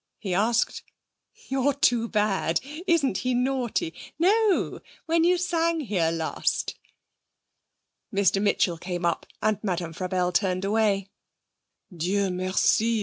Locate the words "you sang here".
5.23-6.09